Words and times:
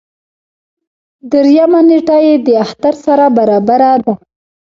دريیمه 1.31 1.79
نېټه 1.87 2.17
یې 2.25 2.33
د 2.45 2.47
اختر 2.63 2.93
سره 3.05 3.25
برابره 3.37 3.91
ده. 4.03 4.13